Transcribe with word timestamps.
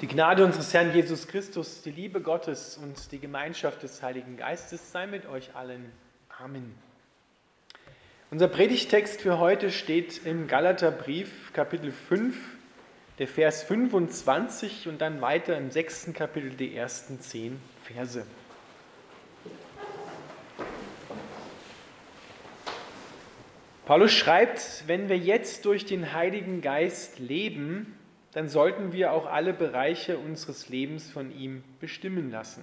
Die 0.00 0.06
Gnade 0.06 0.44
unseres 0.44 0.72
Herrn 0.72 0.94
Jesus 0.94 1.26
Christus, 1.26 1.82
die 1.82 1.90
Liebe 1.90 2.20
Gottes 2.20 2.78
und 2.80 3.10
die 3.10 3.18
Gemeinschaft 3.18 3.82
des 3.82 4.00
Heiligen 4.00 4.36
Geistes 4.36 4.92
sei 4.92 5.08
mit 5.08 5.26
euch 5.26 5.56
allen. 5.56 5.90
Amen. 6.38 6.72
Unser 8.30 8.46
Predigtext 8.46 9.20
für 9.20 9.40
heute 9.40 9.72
steht 9.72 10.24
im 10.24 10.46
Galaterbrief, 10.46 11.52
Kapitel 11.52 11.90
5, 11.90 12.36
der 13.18 13.26
Vers 13.26 13.64
25 13.64 14.86
und 14.86 15.00
dann 15.00 15.20
weiter 15.20 15.58
im 15.58 15.72
sechsten 15.72 16.12
Kapitel 16.12 16.50
die 16.50 16.76
ersten 16.76 17.20
zehn 17.20 17.60
Verse. 17.82 18.24
Paulus 23.84 24.12
schreibt, 24.12 24.84
wenn 24.86 25.08
wir 25.08 25.18
jetzt 25.18 25.64
durch 25.64 25.86
den 25.86 26.12
Heiligen 26.12 26.60
Geist 26.60 27.18
leben, 27.18 27.97
dann 28.38 28.48
sollten 28.48 28.92
wir 28.92 29.10
auch 29.10 29.26
alle 29.26 29.52
Bereiche 29.52 30.16
unseres 30.16 30.68
Lebens 30.68 31.10
von 31.10 31.36
ihm 31.36 31.64
bestimmen 31.80 32.30
lassen. 32.30 32.62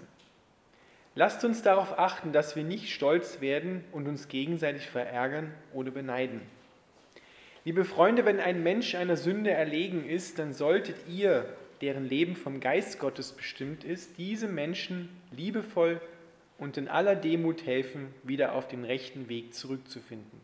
Lasst 1.16 1.44
uns 1.44 1.64
darauf 1.64 2.00
achten, 2.00 2.32
dass 2.32 2.56
wir 2.56 2.64
nicht 2.64 2.94
stolz 2.94 3.42
werden 3.42 3.84
und 3.92 4.08
uns 4.08 4.30
gegenseitig 4.30 4.88
verärgern 4.88 5.54
oder 5.74 5.92
beneiden. 5.92 6.40
Liebe 7.66 7.84
Freunde, 7.84 8.24
wenn 8.24 8.40
ein 8.40 8.64
Mensch 8.64 8.96
einer 8.96 9.18
Sünde 9.18 9.52
erlegen 9.52 10.08
ist, 10.08 10.40
dann 10.40 10.54
solltet 10.54 10.96
ihr, 11.10 11.46
deren 11.82 12.08
Leben 12.08 12.38
vom 12.38 12.62
Geist 12.62 12.98
Gottes 12.98 13.34
bestimmt 13.34 13.84
ist, 13.84 14.18
diese 14.18 14.48
Menschen 14.48 15.10
liebevoll 15.32 16.00
und 16.58 16.78
in 16.78 16.88
aller 16.88 17.18
Demut 17.18 17.66
helfen, 17.66 18.14
wieder 18.24 18.56
auf 18.56 18.70
den 18.70 18.86
rechten 18.86 19.28
Weg 19.28 19.54
zurückzufinden. 19.54 20.40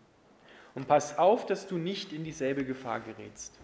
Und 0.75 0.89
pass 0.89 1.17
auf, 1.17 1.45
dass 1.45 1.67
du 1.67 1.77
nicht 1.77 2.11
in 2.11 2.25
dieselbe 2.25 2.65
Gefahr 2.65 2.99
gerätst. 2.99 3.60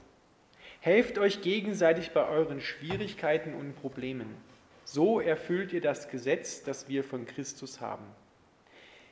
Helft 0.80 1.18
euch 1.18 1.42
gegenseitig 1.42 2.12
bei 2.12 2.28
euren 2.28 2.62
Schwierigkeiten 2.62 3.54
und 3.54 3.76
Problemen. 3.76 4.36
So 4.84 5.20
erfüllt 5.20 5.74
ihr 5.74 5.82
das 5.82 6.10
Gesetz, 6.10 6.64
das 6.64 6.88
wir 6.88 7.04
von 7.04 7.26
Christus 7.26 7.82
haben. 7.82 8.06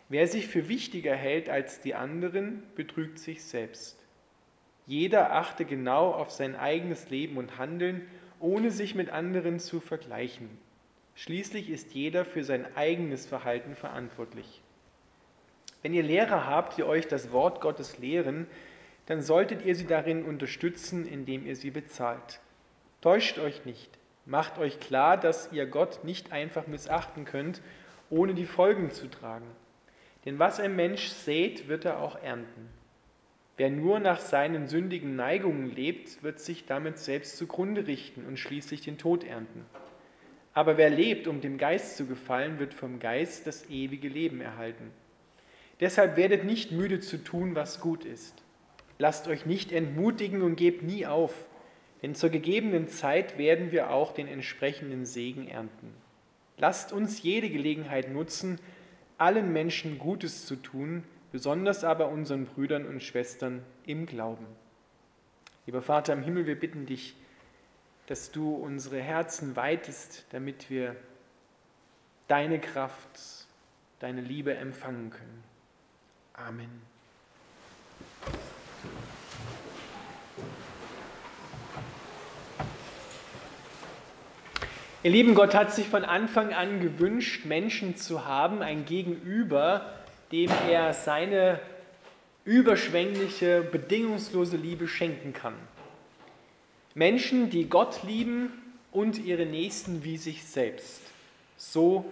Wer 0.08 0.28
sich 0.28 0.48
für 0.48 0.70
wichtiger 0.70 1.16
hält 1.16 1.50
als 1.50 1.82
die 1.82 1.96
anderen, 1.96 2.64
betrügt 2.76 3.20
sich 3.20 3.44
selbst. 3.44 3.98
Jeder 4.86 5.34
achte 5.34 5.66
genau 5.66 6.12
auf 6.12 6.30
sein 6.30 6.56
eigenes 6.56 7.10
Leben 7.10 7.38
und 7.38 7.58
Handeln, 7.58 8.08
ohne 8.40 8.70
sich 8.70 8.94
mit 8.94 9.10
anderen 9.10 9.60
zu 9.60 9.80
vergleichen. 9.80 10.48
Schließlich 11.16 11.70
ist 11.70 11.94
jeder 11.94 12.24
für 12.24 12.44
sein 12.44 12.66
eigenes 12.76 13.26
Verhalten 13.26 13.76
verantwortlich. 13.76 14.62
Wenn 15.82 15.94
ihr 15.94 16.04
Lehrer 16.04 16.46
habt, 16.46 16.78
die 16.78 16.84
euch 16.84 17.08
das 17.08 17.32
Wort 17.32 17.62
Gottes 17.62 17.98
lehren, 17.98 18.48
dann 19.06 19.22
solltet 19.22 19.64
ihr 19.64 19.76
sie 19.76 19.88
darin 19.88 20.24
unterstützen, 20.24 21.06
indem 21.08 21.46
ihr 21.46 21.56
sie 21.56 21.72
bezahlt. 21.72 22.40
Täuscht 23.02 23.38
euch 23.40 23.66
nicht. 23.66 24.00
Macht 24.26 24.58
euch 24.58 24.80
klar, 24.80 25.18
dass 25.18 25.52
ihr 25.52 25.68
Gott 25.68 26.04
nicht 26.04 26.32
einfach 26.32 26.66
missachten 26.66 27.26
könnt, 27.26 27.62
ohne 28.10 28.34
die 28.34 28.46
Folgen 28.46 28.90
zu 28.90 29.08
tragen. 29.08 29.46
Denn 30.26 30.40
was 30.40 30.60
ein 30.60 30.76
Mensch 30.76 31.10
sät, 31.10 31.68
wird 31.68 31.86
er 31.86 32.00
auch 32.00 32.22
ernten. 32.22 32.70
Wer 33.58 33.70
nur 33.70 34.00
nach 34.00 34.20
seinen 34.20 34.68
sündigen 34.68 35.16
Neigungen 35.16 35.74
lebt, 35.74 36.24
wird 36.24 36.40
sich 36.40 36.66
damit 36.66 36.98
selbst 36.98 37.38
zugrunde 37.38 37.88
richten 37.88 38.26
und 38.26 38.38
schließlich 38.38 38.82
den 38.82 38.98
Tod 38.98 39.24
ernten. 39.24 39.66
Aber 40.54 40.78
wer 40.78 40.90
lebt, 40.90 41.28
um 41.28 41.42
dem 41.42 41.58
Geist 41.58 41.96
zu 41.96 42.06
gefallen, 42.06 42.60
wird 42.60 42.74
vom 42.74 43.00
Geist 43.00 43.46
das 43.46 43.70
ewige 43.70 44.08
Leben 44.08 44.42
erhalten. 44.42 44.92
Deshalb 45.80 46.18
werdet 46.18 46.44
nicht 46.44 46.72
müde 46.72 47.00
zu 47.02 47.24
tun, 47.24 47.56
was 47.56 47.80
gut 47.80 48.06
ist. 48.06 48.45
Lasst 48.98 49.28
euch 49.28 49.46
nicht 49.46 49.72
entmutigen 49.72 50.42
und 50.42 50.56
gebt 50.56 50.84
nie 50.84 51.06
auf, 51.06 51.34
denn 52.02 52.16
zur 52.16 52.30
gegebenen 52.30 52.88
Zeit 52.88 53.38
werden 53.38 53.72
wir 53.72 53.92
auch 53.92 54.14
den 54.14 54.28
entsprechenden 54.28 55.06
Segen 55.06 55.48
ernten. 55.48 55.94
Lasst 56.58 56.94
uns 56.94 57.22
jede 57.22 57.50
Gelegenheit 57.50 58.12
nutzen, 58.12 58.60
allen 59.18 59.52
Menschen 59.52 60.00
Gutes 60.00 60.46
zu 60.46 60.56
tun, 60.56 61.04
besonders 61.32 61.84
aber 61.84 62.10
unseren 62.10 62.46
Brüdern 62.46 62.86
und 62.86 63.04
Schwestern 63.04 63.64
im 63.86 64.06
Glauben. 64.06 64.46
Lieber 65.66 65.82
Vater 65.82 66.14
im 66.14 66.24
Himmel, 66.24 66.46
wir 66.46 66.60
bitten 66.60 66.86
dich, 66.86 67.16
dass 68.08 68.32
du 68.32 68.54
unsere 68.56 69.02
Herzen 69.02 69.56
weitest, 69.56 70.26
damit 70.30 70.70
wir 70.70 70.96
deine 72.28 72.60
Kraft, 72.60 73.48
deine 74.00 74.22
Liebe 74.22 74.56
empfangen 74.56 75.10
können. 75.10 75.44
Amen. 76.34 76.82
Ihr 85.06 85.12
Lieben, 85.12 85.36
Gott 85.36 85.54
hat 85.54 85.72
sich 85.72 85.88
von 85.88 86.04
Anfang 86.04 86.52
an 86.52 86.82
gewünscht, 86.82 87.46
Menschen 87.46 87.96
zu 87.96 88.26
haben, 88.26 88.64
ein 88.64 88.86
Gegenüber, 88.86 89.94
dem 90.32 90.50
er 90.68 90.94
seine 90.94 91.60
überschwängliche, 92.44 93.62
bedingungslose 93.62 94.58
Liebe 94.58 94.88
schenken 94.88 95.32
kann. 95.32 95.54
Menschen, 96.96 97.52
die 97.52 97.70
Gott 97.70 98.02
lieben 98.02 98.52
und 98.92 99.20
ihre 99.20 99.46
Nächsten 99.46 100.04
wie 100.04 100.18
sich 100.18 100.44
selbst. 100.44 101.02
So, 101.56 102.12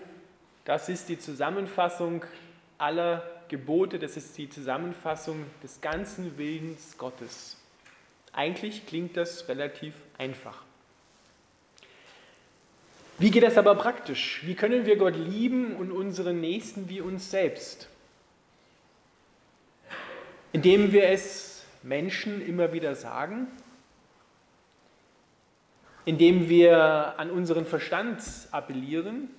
das 0.65 0.87
ist 0.87 1.09
die 1.09 1.17
Zusammenfassung 1.17 2.23
aller 2.77 3.23
Gebote, 3.53 3.99
das 3.99 4.17
ist 4.17 4.35
die 4.35 4.49
Zusammenfassung 4.49 5.45
des 5.61 5.79
ganzen 5.79 6.39
Willens 6.39 6.97
Gottes. 6.97 7.55
Eigentlich 8.31 8.87
klingt 8.87 9.15
das 9.15 9.47
relativ 9.47 9.93
einfach. 10.17 10.63
Wie 13.19 13.29
geht 13.29 13.43
das 13.43 13.55
aber 13.59 13.75
praktisch? 13.75 14.41
Wie 14.43 14.55
können 14.55 14.87
wir 14.87 14.95
Gott 14.95 15.15
lieben 15.15 15.75
und 15.75 15.91
unseren 15.91 16.41
Nächsten 16.41 16.89
wie 16.89 16.99
uns 16.99 17.29
selbst? 17.29 17.89
Indem 20.51 20.91
wir 20.91 21.09
es 21.09 21.63
Menschen 21.83 22.43
immer 22.43 22.73
wieder 22.73 22.95
sagen, 22.95 23.49
indem 26.05 26.49
wir 26.49 27.19
an 27.19 27.29
unseren 27.29 27.67
Verstand 27.67 28.23
appellieren. 28.49 29.29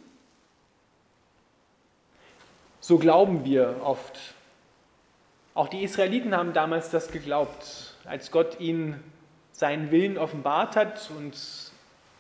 So 2.87 2.99
glauben 2.99 3.47
wir 3.47 3.81
oft. 3.83 4.21
Auch 5.55 5.69
die 5.69 5.85
Israeliten 5.85 6.37
haben 6.37 6.53
damals 6.53 6.91
das 6.91 7.11
geglaubt, 7.11 7.95
als 8.05 8.31
Gott 8.31 8.61
ihnen 8.61 9.03
seinen 9.53 9.91
Willen 9.91 10.19
offenbart 10.19 10.77
hat 10.77 11.11
und 11.17 11.35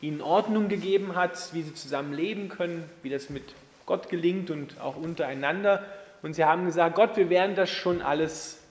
ihnen 0.00 0.22
Ordnung 0.22 0.68
gegeben 0.68 1.16
hat, 1.16 1.52
wie 1.52 1.60
sie 1.60 1.74
zusammen 1.74 2.14
leben 2.14 2.48
können, 2.48 2.88
wie 3.02 3.10
das 3.10 3.28
mit 3.28 3.42
Gott 3.84 4.08
gelingt 4.08 4.50
und 4.50 4.80
auch 4.80 4.96
untereinander. 4.96 5.84
Und 6.22 6.32
sie 6.32 6.46
haben 6.46 6.64
gesagt, 6.64 6.96
Gott, 6.96 7.18
wir 7.18 7.28
werden 7.28 7.56
das 7.56 7.68
schon 7.68 8.00
alles 8.00 8.62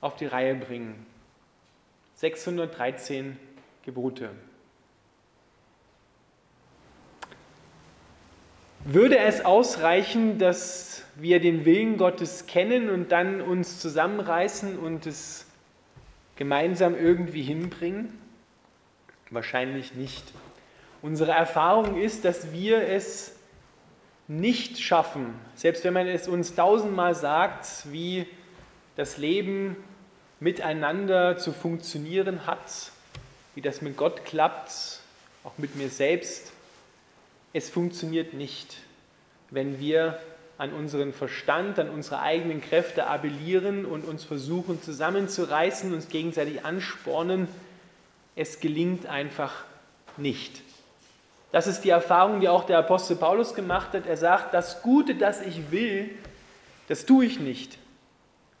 auf 0.00 0.16
die 0.16 0.26
Reihe 0.26 0.56
bringen. 0.56 1.06
613 2.16 3.38
Gebote. 3.84 4.30
Würde 8.90 9.18
es 9.18 9.44
ausreichen, 9.44 10.38
dass 10.38 11.02
wir 11.14 11.40
den 11.40 11.66
Willen 11.66 11.98
Gottes 11.98 12.46
kennen 12.46 12.88
und 12.88 13.12
dann 13.12 13.42
uns 13.42 13.80
zusammenreißen 13.80 14.78
und 14.78 15.04
es 15.04 15.44
gemeinsam 16.36 16.96
irgendwie 16.96 17.42
hinbringen? 17.42 18.18
Wahrscheinlich 19.28 19.92
nicht. 19.94 20.24
Unsere 21.02 21.32
Erfahrung 21.32 22.00
ist, 22.00 22.24
dass 22.24 22.50
wir 22.52 22.80
es 22.88 23.36
nicht 24.26 24.80
schaffen, 24.80 25.34
selbst 25.54 25.84
wenn 25.84 25.92
man 25.92 26.06
es 26.06 26.26
uns 26.26 26.54
tausendmal 26.54 27.14
sagt, 27.14 27.92
wie 27.92 28.26
das 28.96 29.18
Leben 29.18 29.76
miteinander 30.40 31.36
zu 31.36 31.52
funktionieren 31.52 32.46
hat, 32.46 32.90
wie 33.54 33.60
das 33.60 33.82
mit 33.82 33.98
Gott 33.98 34.24
klappt, 34.24 35.00
auch 35.44 35.58
mit 35.58 35.76
mir 35.76 35.90
selbst. 35.90 36.54
Es 37.52 37.70
funktioniert 37.70 38.34
nicht, 38.34 38.76
wenn 39.50 39.80
wir 39.80 40.18
an 40.58 40.72
unseren 40.72 41.12
Verstand, 41.12 41.78
an 41.78 41.88
unsere 41.88 42.20
eigenen 42.20 42.60
Kräfte 42.60 43.06
appellieren 43.06 43.86
und 43.86 44.04
uns 44.04 44.24
versuchen 44.24 44.82
zusammenzureißen, 44.82 45.94
uns 45.94 46.08
gegenseitig 46.08 46.64
anspornen. 46.64 47.48
Es 48.34 48.60
gelingt 48.60 49.06
einfach 49.06 49.64
nicht. 50.16 50.60
Das 51.52 51.66
ist 51.66 51.82
die 51.82 51.90
Erfahrung, 51.90 52.40
die 52.40 52.48
auch 52.48 52.64
der 52.64 52.78
Apostel 52.78 53.16
Paulus 53.16 53.54
gemacht 53.54 53.94
hat. 53.94 54.06
Er 54.06 54.16
sagt, 54.16 54.52
das 54.52 54.82
Gute, 54.82 55.14
das 55.14 55.40
ich 55.40 55.70
will, 55.70 56.10
das 56.88 57.06
tue 57.06 57.24
ich 57.24 57.40
nicht. 57.40 57.78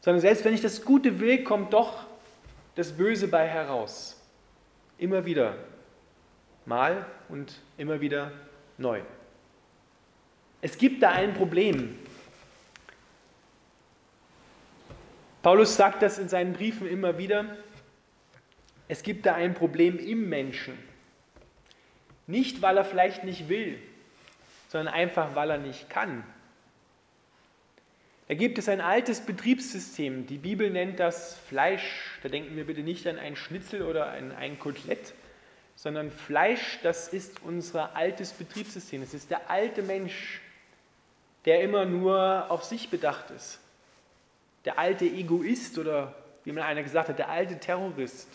Sondern 0.00 0.20
selbst 0.20 0.44
wenn 0.44 0.54
ich 0.54 0.62
das 0.62 0.84
Gute 0.84 1.20
will, 1.20 1.44
kommt 1.44 1.72
doch 1.72 2.04
das 2.76 2.92
Böse 2.92 3.28
bei 3.28 3.46
heraus. 3.46 4.16
Immer 4.96 5.26
wieder. 5.26 5.56
Mal 6.64 7.04
und 7.28 7.52
immer 7.76 8.00
wieder 8.00 8.30
neu. 8.78 9.02
Es 10.60 10.78
gibt 10.78 11.02
da 11.02 11.10
ein 11.10 11.34
Problem. 11.34 11.98
Paulus 15.42 15.76
sagt 15.76 16.02
das 16.02 16.18
in 16.18 16.28
seinen 16.28 16.52
Briefen 16.52 16.88
immer 16.88 17.18
wieder. 17.18 17.56
Es 18.88 19.02
gibt 19.02 19.26
da 19.26 19.34
ein 19.34 19.54
Problem 19.54 19.98
im 19.98 20.28
Menschen. 20.28 20.76
Nicht, 22.26 22.60
weil 22.60 22.76
er 22.76 22.84
vielleicht 22.84 23.24
nicht 23.24 23.48
will, 23.48 23.78
sondern 24.68 24.92
einfach, 24.92 25.34
weil 25.34 25.50
er 25.50 25.58
nicht 25.58 25.88
kann. 25.88 26.24
Da 28.26 28.34
gibt 28.34 28.58
es 28.58 28.68
ein 28.68 28.82
altes 28.82 29.22
Betriebssystem. 29.22 30.26
Die 30.26 30.36
Bibel 30.36 30.68
nennt 30.70 31.00
das 31.00 31.34
Fleisch. 31.34 32.18
Da 32.22 32.28
denken 32.28 32.56
wir 32.56 32.66
bitte 32.66 32.82
nicht 32.82 33.06
an 33.06 33.18
ein 33.18 33.36
Schnitzel 33.36 33.82
oder 33.82 34.10
an 34.10 34.32
ein 34.32 34.58
Kotelett, 34.58 35.14
sondern 35.78 36.10
Fleisch, 36.10 36.80
das 36.82 37.06
ist 37.06 37.40
unser 37.44 37.94
altes 37.94 38.32
Betriebssystem. 38.32 39.00
Es 39.00 39.14
ist 39.14 39.30
der 39.30 39.48
alte 39.48 39.80
Mensch, 39.80 40.40
der 41.44 41.62
immer 41.62 41.84
nur 41.84 42.50
auf 42.50 42.64
sich 42.64 42.90
bedacht 42.90 43.30
ist. 43.30 43.60
Der 44.64 44.76
alte 44.76 45.04
Egoist 45.04 45.78
oder 45.78 46.16
wie 46.42 46.50
man 46.50 46.64
einer 46.64 46.82
gesagt 46.82 47.08
hat, 47.08 47.20
der 47.20 47.28
alte 47.28 47.60
Terrorist, 47.60 48.26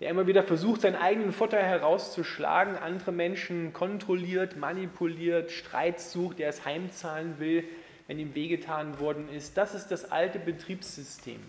der 0.00 0.10
immer 0.10 0.26
wieder 0.26 0.42
versucht, 0.42 0.80
seinen 0.80 0.96
eigenen 0.96 1.30
Vorteil 1.30 1.62
herauszuschlagen, 1.62 2.74
andere 2.74 3.12
Menschen 3.12 3.72
kontrolliert, 3.72 4.56
manipuliert, 4.56 5.52
Streit 5.52 6.00
sucht, 6.00 6.40
der 6.40 6.48
es 6.48 6.64
heimzahlen 6.64 7.38
will, 7.38 7.62
wenn 8.08 8.18
ihm 8.18 8.34
wehgetan 8.34 8.98
worden 8.98 9.28
ist. 9.28 9.56
Das 9.56 9.72
ist 9.72 9.86
das 9.92 10.10
alte 10.10 10.40
Betriebssystem. 10.40 11.40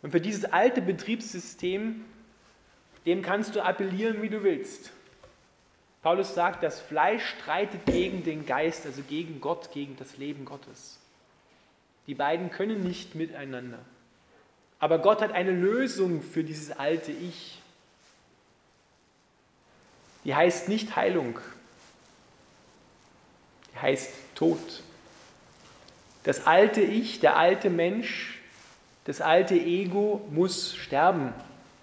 Und 0.00 0.12
für 0.12 0.22
dieses 0.22 0.46
alte 0.46 0.80
Betriebssystem, 0.80 2.06
dem 3.08 3.22
kannst 3.22 3.56
du 3.56 3.64
appellieren, 3.64 4.20
wie 4.20 4.28
du 4.28 4.42
willst. 4.42 4.90
Paulus 6.02 6.34
sagt, 6.34 6.62
das 6.62 6.78
Fleisch 6.78 7.24
streitet 7.24 7.86
gegen 7.86 8.22
den 8.22 8.44
Geist, 8.44 8.84
also 8.84 9.00
gegen 9.00 9.40
Gott, 9.40 9.72
gegen 9.72 9.96
das 9.96 10.18
Leben 10.18 10.44
Gottes. 10.44 10.98
Die 12.06 12.14
beiden 12.14 12.50
können 12.50 12.82
nicht 12.82 13.14
miteinander. 13.14 13.78
Aber 14.78 14.98
Gott 14.98 15.22
hat 15.22 15.32
eine 15.32 15.52
Lösung 15.52 16.20
für 16.20 16.44
dieses 16.44 16.70
alte 16.70 17.10
Ich. 17.10 17.58
Die 20.24 20.34
heißt 20.34 20.68
nicht 20.68 20.94
Heilung, 20.94 21.38
die 23.72 23.78
heißt 23.78 24.12
Tod. 24.34 24.82
Das 26.24 26.46
alte 26.46 26.82
Ich, 26.82 27.20
der 27.20 27.38
alte 27.38 27.70
Mensch, 27.70 28.38
das 29.06 29.22
alte 29.22 29.54
Ego 29.54 30.28
muss 30.30 30.76
sterben. 30.76 31.32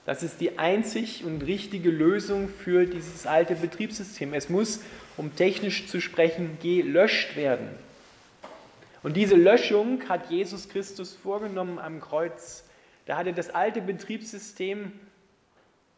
Das 0.06 0.22
ist 0.22 0.40
die 0.40 0.60
einzig 0.60 1.24
und 1.24 1.42
richtige 1.42 1.90
Lösung 1.90 2.48
für 2.48 2.86
dieses 2.86 3.26
alte 3.26 3.56
Betriebssystem. 3.56 4.34
Es 4.34 4.50
muss, 4.50 4.82
um 5.18 5.36
technisch 5.36 5.88
zu 5.88 6.00
sprechen, 6.00 6.60
gelöscht 6.62 7.36
werden. 7.36 7.70
Und 9.02 9.18
diese 9.18 9.36
Löschung 9.36 10.08
hat 10.08 10.30
Jesus 10.30 10.70
Christus 10.70 11.14
vorgenommen 11.14 11.80
am 11.80 12.02
Kreuz. 12.02 12.64
Da 13.06 13.18
hat 13.18 13.28
er 13.28 13.34
das 13.34 13.50
alte 13.50 13.82
Betriebssystem 13.82 14.92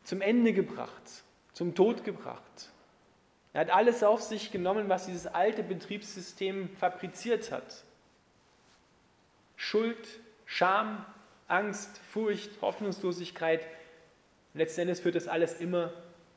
zum 0.04 0.22
Ende 0.22 0.54
gebracht, 0.54 1.24
zum 1.54 1.76
Tod 1.76 2.06
gebracht. 2.06 2.70
Er 3.54 3.62
hat 3.62 3.70
alles 3.72 4.04
auf 4.04 4.22
sich 4.22 4.52
genommen, 4.52 4.88
was 4.88 5.06
dieses 5.06 5.28
alte 5.28 5.64
Betriebssystem 5.64 6.70
fabriziert 6.80 7.52
hat. 7.52 7.84
Schuld, 9.56 10.20
Scham, 10.46 11.06
Angst, 11.48 12.00
Furcht, 12.12 12.52
Hoffnungslosigkeit. 12.62 13.66
Letzten 14.58 14.82
Endes 14.82 15.02
führt 15.02 15.14
das 15.14 15.28
alles 15.28 15.62
immer 15.62 15.92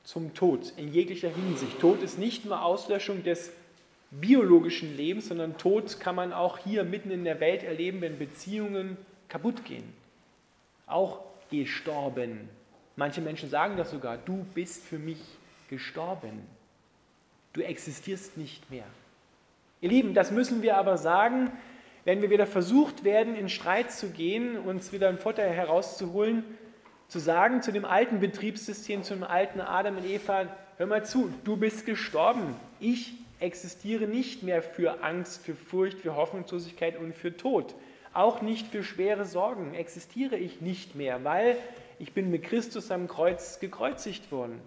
zum 0.05 0.35
Tod 0.35 0.75
in 0.77 0.93
jeglicher 0.93 1.31
Hinsicht. 1.31 1.81
Tod 1.81 2.03
ist 2.03 2.19
nicht 2.19 2.45
nur 2.45 2.63
Auslöschung 2.63 3.23
des 3.23 3.51
biologischen 4.11 4.95
Lebens, 4.95 5.29
sondern 5.29 5.57
Tod 5.57 6.01
kann 6.01 6.15
man 6.15 6.35
auch 6.35 6.59
hier 6.59 6.85
mitten 6.85 7.11
in 7.11 7.25
der 7.25 7.41
Welt 7.41 7.63
erleben, 7.63 8.03
wenn 8.03 8.19
Beziehungen 8.19 8.99
kaputt 9.29 9.65
gehen. 9.65 9.91
Auch 10.87 11.21
gestorben. 11.51 12.51
Manche 12.97 13.23
Menschen 13.23 13.49
sagen 13.49 13.79
das 13.79 13.91
sogar, 13.91 14.19
du 14.19 14.45
bist 14.55 14.85
für 14.85 14.99
mich 14.99 15.21
gestorben. 15.71 16.43
Du 17.55 17.63
existierst 17.63 18.37
nicht 18.37 18.71
mehr. 18.71 18.85
Ihr 19.81 19.89
Lieben, 19.89 20.13
das 20.13 20.31
müssen 20.31 20.61
wir 20.61 20.77
aber 20.77 20.99
sagen, 20.99 21.51
wenn 22.05 22.21
wir 22.21 22.29
wieder 22.29 22.47
versucht 22.47 23.03
werden, 23.03 23.35
in 23.35 23.49
Streit 23.49 23.93
zu 23.93 24.11
gehen, 24.11 24.59
uns 24.59 24.93
wieder 24.93 25.09
einen 25.09 25.19
Vorteil 25.19 25.51
herauszuholen, 25.51 26.45
zu 27.11 27.19
sagen 27.19 27.61
zu 27.61 27.73
dem 27.73 27.85
alten 27.85 28.21
Betriebssystem, 28.21 29.03
zu 29.03 29.15
dem 29.15 29.25
alten 29.25 29.61
Adam 29.61 29.97
und 29.97 30.07
Eva, 30.07 30.47
hör 30.79 30.87
mal 30.87 31.05
zu, 31.05 31.31
du 31.43 31.57
bist 31.57 31.85
gestorben. 31.85 32.55
Ich 32.79 33.15
existiere 33.41 34.07
nicht 34.07 34.45
mehr 34.45 34.63
für 34.63 35.03
Angst, 35.03 35.45
für 35.45 35.57
Furcht, 35.57 35.99
für 35.99 36.15
Hoffnungslosigkeit 36.15 36.97
und 36.97 37.13
für 37.15 37.37
Tod. 37.37 37.75
Auch 38.13 38.43
nicht 38.43 38.69
für 38.69 38.85
schwere 38.85 39.25
Sorgen 39.25 39.75
existiere 39.75 40.37
ich 40.37 40.61
nicht 40.61 40.95
mehr, 40.95 41.25
weil 41.25 41.57
ich 41.99 42.13
bin 42.13 42.31
mit 42.31 42.45
Christus 42.45 42.93
am 42.93 43.09
Kreuz 43.09 43.59
gekreuzigt 43.59 44.31
worden. 44.31 44.61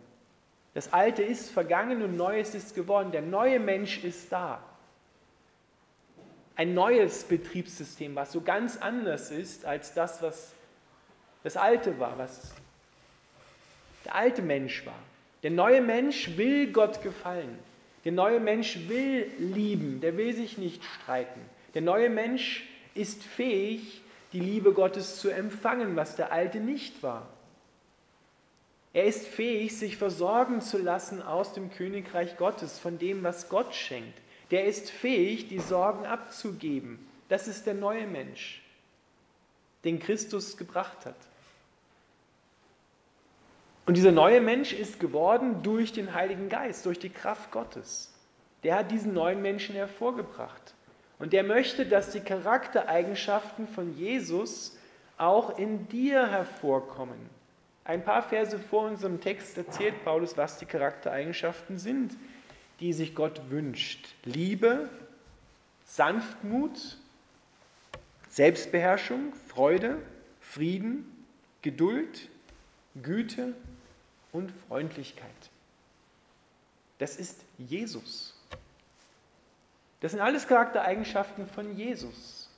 Das 0.73 0.91
Alte 0.91 1.23
ist 1.23 1.49
vergangen 1.49 2.01
und 2.01 2.17
Neues 2.17 2.55
ist 2.55 2.75
geworden. 2.75 3.13
Der 3.13 3.21
neue 3.21 3.61
Mensch 3.61 4.03
ist 4.03 4.33
da 4.33 4.61
ein 6.55 6.73
neues 6.73 7.23
Betriebssystem, 7.23 8.15
was 8.15 8.33
so 8.33 8.41
ganz 8.41 8.77
anders 8.77 9.31
ist 9.31 9.65
als 9.65 9.93
das, 9.93 10.21
was 10.21 10.52
das 11.43 11.57
alte 11.57 11.99
war, 11.99 12.17
was 12.17 12.53
der 14.05 14.15
alte 14.15 14.41
Mensch 14.41 14.85
war. 14.85 14.99
Der 15.43 15.51
neue 15.51 15.81
Mensch 15.81 16.37
will 16.37 16.71
Gott 16.71 17.01
gefallen. 17.03 17.59
Der 18.05 18.11
neue 18.11 18.39
Mensch 18.39 18.87
will 18.87 19.29
lieben, 19.39 20.01
der 20.01 20.17
will 20.17 20.33
sich 20.33 20.57
nicht 20.57 20.83
streiten. 20.83 21.39
Der 21.73 21.81
neue 21.81 22.09
Mensch 22.09 22.63
ist 22.95 23.23
fähig, 23.23 24.01
die 24.31 24.39
Liebe 24.39 24.73
Gottes 24.73 25.19
zu 25.19 25.29
empfangen, 25.29 25.95
was 25.95 26.15
der 26.15 26.31
alte 26.31 26.59
nicht 26.59 27.03
war. 27.03 27.27
Er 28.93 29.05
ist 29.05 29.27
fähig, 29.27 29.77
sich 29.77 29.97
versorgen 29.97 30.61
zu 30.61 30.77
lassen 30.77 31.21
aus 31.21 31.53
dem 31.53 31.71
Königreich 31.71 32.37
Gottes, 32.37 32.79
von 32.79 32.99
dem, 32.99 33.23
was 33.23 33.49
Gott 33.49 33.73
schenkt 33.73 34.23
der 34.53 34.65
ist 34.65 34.91
fähig, 34.91 35.47
die 35.47 35.57
Sorgen 35.57 36.05
abzugeben. 36.05 36.99
Das 37.27 37.47
ist 37.47 37.65
der 37.65 37.73
neue 37.73 38.05
Mensch, 38.05 38.61
den 39.83 39.99
Christus 39.99 40.57
gebracht 40.57 41.07
hat. 41.07 41.15
Und 43.85 43.97
dieser 43.97 44.11
neue 44.11 44.39
Mensch 44.39 44.71
ist 44.71 44.99
geworden 44.99 45.61
durch 45.61 45.91
den 45.91 46.13
Heiligen 46.13 46.47
Geist, 46.47 46.85
durch 46.85 46.99
die 46.99 47.09
Kraft 47.09 47.51
Gottes. 47.51 48.13
Der 48.63 48.75
hat 48.77 48.91
diesen 48.91 49.13
neuen 49.13 49.41
Menschen 49.41 49.75
hervorgebracht. 49.75 50.73
Und 51.19 51.33
der 51.33 51.43
möchte, 51.43 51.85
dass 51.85 52.11
die 52.11 52.21
Charaktereigenschaften 52.21 53.67
von 53.67 53.95
Jesus 53.97 54.77
auch 55.17 55.57
in 55.57 55.87
dir 55.89 56.27
hervorkommen. 56.27 57.29
Ein 57.85 58.03
paar 58.03 58.23
Verse 58.23 58.57
vor 58.57 58.87
unserem 58.87 59.19
Text 59.19 59.57
erzählt 59.57 60.05
Paulus, 60.05 60.37
was 60.37 60.57
die 60.57 60.65
Charaktereigenschaften 60.65 61.77
sind, 61.77 62.15
die 62.79 62.93
sich 62.93 63.13
Gott 63.13 63.41
wünscht. 63.49 64.15
Liebe, 64.23 64.89
Sanftmut, 65.85 66.97
Selbstbeherrschung, 68.29 69.33
Freude, 69.47 69.97
Frieden, 70.39 71.25
Geduld, 71.61 72.29
Güte 73.01 73.53
und 74.33 74.51
Freundlichkeit. 74.67 75.29
Das 76.97 77.15
ist 77.15 77.39
Jesus. 77.57 78.35
Das 80.01 80.11
sind 80.11 80.21
alles 80.21 80.47
Charaktereigenschaften 80.47 81.47
von 81.47 81.77
Jesus. 81.77 82.49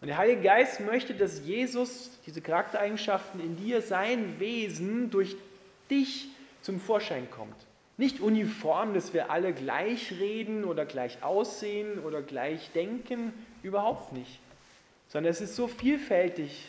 Und 0.00 0.08
der 0.08 0.18
Heilige 0.18 0.42
Geist 0.42 0.80
möchte, 0.80 1.14
dass 1.14 1.44
Jesus 1.44 2.10
diese 2.26 2.40
Charaktereigenschaften 2.40 3.40
in 3.40 3.56
dir, 3.56 3.80
sein 3.80 4.38
Wesen 4.38 5.10
durch 5.10 5.34
dich 5.90 6.28
zum 6.62 6.78
Vorschein 6.80 7.30
kommt. 7.30 7.56
Nicht 7.96 8.20
uniform, 8.20 8.94
dass 8.94 9.12
wir 9.12 9.30
alle 9.30 9.52
gleich 9.52 10.12
reden 10.12 10.64
oder 10.64 10.84
gleich 10.84 11.22
aussehen 11.22 11.98
oder 12.00 12.22
gleich 12.22 12.70
denken, 12.72 13.32
überhaupt 13.62 14.12
nicht. 14.12 14.38
Sondern 15.08 15.32
es 15.32 15.40
ist 15.40 15.56
so 15.56 15.66
vielfältig, 15.66 16.68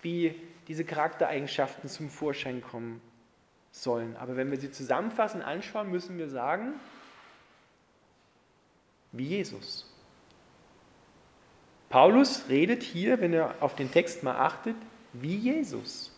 wie 0.00 0.34
diese 0.68 0.84
Charaktereigenschaften 0.84 1.90
zum 1.90 2.08
Vorschein 2.08 2.62
kommen 2.62 3.02
sollen. 3.82 4.16
Aber 4.16 4.36
wenn 4.36 4.50
wir 4.50 4.58
sie 4.58 4.70
zusammenfassen, 4.70 5.42
anschauen, 5.42 5.90
müssen 5.90 6.18
wir 6.18 6.28
sagen, 6.28 6.74
wie 9.12 9.24
Jesus. 9.24 9.90
Paulus 11.88 12.44
redet 12.48 12.82
hier, 12.82 13.20
wenn 13.20 13.32
er 13.32 13.54
auf 13.60 13.76
den 13.76 13.90
Text 13.90 14.22
mal 14.22 14.36
achtet, 14.36 14.76
wie 15.12 15.36
Jesus. 15.36 16.12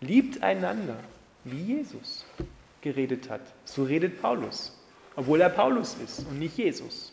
Liebt 0.00 0.42
einander, 0.42 0.96
wie 1.44 1.76
Jesus 1.76 2.24
geredet 2.82 3.30
hat. 3.30 3.40
So 3.64 3.84
redet 3.84 4.20
Paulus, 4.20 4.78
obwohl 5.16 5.40
er 5.40 5.48
Paulus 5.48 5.94
ist 5.94 6.20
und 6.28 6.38
nicht 6.38 6.56
Jesus. 6.56 7.12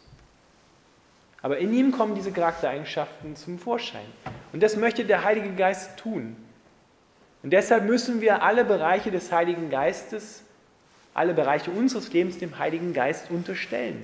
Aber 1.42 1.58
in 1.58 1.74
ihm 1.74 1.92
kommen 1.92 2.16
diese 2.16 2.32
Charaktereigenschaften 2.32 3.36
zum 3.36 3.60
Vorschein. 3.60 4.06
Und 4.52 4.62
das 4.62 4.76
möchte 4.76 5.06
der 5.06 5.24
Heilige 5.24 5.54
Geist 5.54 5.98
tun. 5.98 6.36
Und 7.46 7.52
deshalb 7.52 7.86
müssen 7.86 8.22
wir 8.22 8.42
alle 8.42 8.66
Bereiche 8.66 9.12
des 9.12 9.32
Heiligen 9.32 9.70
Geistes, 9.70 10.42
alle 11.14 11.36
Bereiche 11.36 11.70
unseres 11.70 12.12
Lebens 12.12 12.40
dem 12.40 12.58
Heiligen 12.58 12.92
Geist 12.92 13.30
unterstellen, 13.30 14.04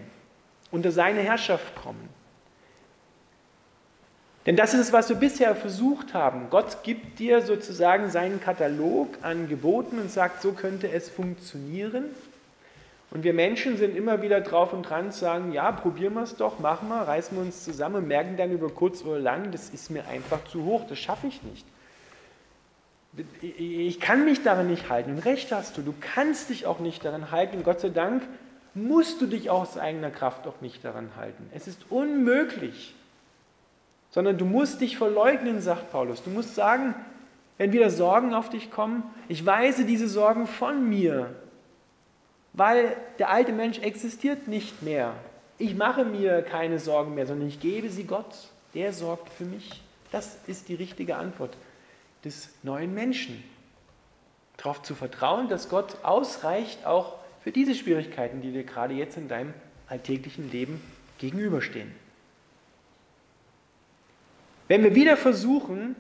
unter 0.69 0.91
seine 0.91 1.21
Herrschaft 1.21 1.75
kommen. 1.75 2.07
Denn 4.45 4.55
das 4.55 4.75
ist 4.75 4.81
es, 4.81 4.93
was 4.93 5.10
wir 5.10 5.15
bisher 5.15 5.55
versucht 5.55 6.13
haben. 6.13 6.51
Gott 6.51 6.83
gibt 6.83 7.17
dir 7.17 7.41
sozusagen 7.41 8.12
seinen 8.12 8.39
Katalog 8.39 9.07
an 9.24 9.50
Geboten 9.50 9.98
und 9.98 10.12
sagt, 10.12 10.43
so 10.43 10.51
könnte 10.51 10.91
es 10.91 11.10
funktionieren. 11.10 12.05
Und 13.10 13.24
wir 13.24 13.33
Menschen 13.33 13.75
sind 13.75 13.95
immer 13.95 14.21
wieder 14.21 14.41
drauf 14.41 14.71
und 14.71 14.83
dran 14.83 15.12
zu 15.12 15.21
sagen, 15.21 15.51
ja, 15.51 15.71
probieren 15.71 16.13
wir 16.13 16.21
es 16.21 16.36
doch, 16.36 16.60
machen 16.60 16.89
wir, 16.89 17.07
reißen 17.07 17.36
wir 17.36 17.41
uns 17.41 17.63
zusammen 17.63 17.95
und 17.95 18.07
merken 18.07 18.38
dann 18.38 18.51
über 18.51 18.69
kurz 18.69 19.01
oder 19.03 19.17
lang, 19.17 19.50
das 19.51 19.71
ist 19.71 19.89
mir 19.89 20.07
einfach 20.07 20.43
zu 20.43 20.63
hoch, 20.63 20.83
das 20.88 21.00
schaffe 21.00 21.25
ich 21.25 21.41
nicht. 21.41 21.65
Ich 23.41 23.99
kann 23.99 24.25
mich 24.25 24.41
daran 24.43 24.67
nicht 24.67 24.89
halten. 24.89 25.11
Und 25.11 25.19
recht 25.19 25.51
hast 25.51 25.77
du, 25.77 25.81
du 25.81 25.93
kannst 25.99 26.49
dich 26.49 26.65
auch 26.65 26.79
nicht 26.79 27.03
daran 27.03 27.31
halten. 27.31 27.57
Und 27.57 27.63
Gott 27.63 27.81
sei 27.81 27.89
Dank 27.89 28.23
musst 28.73 29.21
du 29.21 29.25
dich 29.25 29.49
aus 29.49 29.77
eigener 29.77 30.11
Kraft 30.11 30.47
auch 30.47 30.61
nicht 30.61 30.85
daran 30.85 31.11
halten. 31.17 31.49
Es 31.53 31.67
ist 31.67 31.85
unmöglich 31.89 32.95
sondern 34.11 34.37
du 34.37 34.45
musst 34.45 34.81
dich 34.81 34.97
verleugnen, 34.97 35.61
sagt 35.61 35.91
Paulus. 35.91 36.21
Du 36.21 36.29
musst 36.29 36.53
sagen, 36.53 36.93
wenn 37.57 37.71
wieder 37.71 37.89
Sorgen 37.89 38.33
auf 38.33 38.49
dich 38.49 38.69
kommen, 38.69 39.03
ich 39.27 39.45
weise 39.45 39.85
diese 39.85 40.07
Sorgen 40.07 40.47
von 40.47 40.87
mir, 40.87 41.33
weil 42.53 42.95
der 43.17 43.29
alte 43.29 43.53
Mensch 43.53 43.79
existiert 43.79 44.47
nicht 44.47 44.83
mehr. 44.83 45.13
Ich 45.57 45.75
mache 45.75 46.03
mir 46.03 46.41
keine 46.41 46.79
Sorgen 46.79 47.15
mehr, 47.15 47.25
sondern 47.25 47.47
ich 47.47 47.59
gebe 47.59 47.89
sie 47.89 48.03
Gott. 48.03 48.35
Der 48.73 48.93
sorgt 48.93 49.29
für 49.29 49.45
mich. 49.45 49.81
Das 50.11 50.37
ist 50.47 50.67
die 50.67 50.75
richtige 50.75 51.15
Antwort 51.15 51.55
des 52.23 52.49
neuen 52.63 52.93
Menschen. 52.93 53.43
Darauf 54.57 54.81
zu 54.81 54.95
vertrauen, 54.95 55.49
dass 55.49 55.69
Gott 55.69 56.03
ausreicht 56.03 56.85
auch 56.85 57.17
für 57.43 57.51
diese 57.51 57.73
Schwierigkeiten, 57.73 58.41
die 58.41 58.51
dir 58.51 58.63
gerade 58.63 58.93
jetzt 58.93 59.17
in 59.17 59.27
deinem 59.27 59.53
alltäglichen 59.87 60.51
Leben 60.51 60.81
gegenüberstehen. 61.17 61.91
Wenn 64.67 64.83
wir 64.83 64.95
wieder 64.95 65.17
versuchen, 65.17 65.95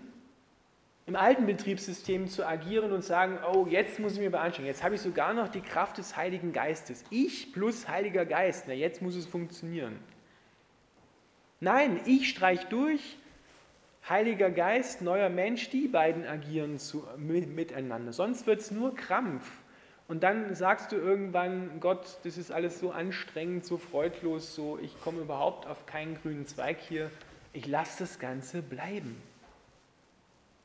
im 1.07 1.15
alten 1.15 1.45
Betriebssystem 1.45 2.29
zu 2.29 2.47
agieren 2.47 2.93
und 2.93 3.03
sagen, 3.03 3.39
oh, 3.51 3.67
jetzt 3.69 3.99
muss 3.99 4.13
ich 4.13 4.19
mir 4.19 4.29
beanstrengen, 4.29 4.67
jetzt 4.67 4.83
habe 4.83 4.95
ich 4.95 5.01
sogar 5.01 5.33
noch 5.33 5.49
die 5.49 5.61
Kraft 5.61 5.97
des 5.97 6.15
Heiligen 6.15 6.53
Geistes. 6.53 7.03
Ich 7.09 7.51
plus 7.51 7.89
Heiliger 7.89 8.25
Geist, 8.25 8.65
na 8.67 8.73
jetzt 8.73 9.01
muss 9.01 9.15
es 9.15 9.25
funktionieren. 9.25 9.99
Nein, 11.59 11.99
ich 12.05 12.29
streich 12.29 12.65
durch, 12.67 13.17
Heiliger 14.07 14.49
Geist, 14.49 15.01
neuer 15.01 15.29
Mensch, 15.29 15.69
die 15.69 15.87
beiden 15.87 16.25
agieren 16.25 16.79
zu, 16.79 17.07
miteinander. 17.17 18.13
Sonst 18.13 18.47
wird 18.47 18.61
es 18.61 18.71
nur 18.71 18.95
Krampf. 18.95 19.49
Und 20.07 20.23
dann 20.23 20.55
sagst 20.55 20.91
du 20.91 20.97
irgendwann, 20.97 21.79
Gott, 21.79 22.17
das 22.23 22.37
ist 22.37 22.51
alles 22.51 22.79
so 22.79 22.91
anstrengend, 22.91 23.65
so 23.65 23.77
freudlos, 23.77 24.55
so 24.55 24.77
ich 24.81 24.99
komme 25.01 25.21
überhaupt 25.21 25.67
auf 25.67 25.85
keinen 25.85 26.15
grünen 26.21 26.45
Zweig 26.45 26.77
hier 26.79 27.09
ich 27.53 27.67
lasse 27.67 27.99
das 27.99 28.19
Ganze 28.19 28.61
bleiben. 28.61 29.21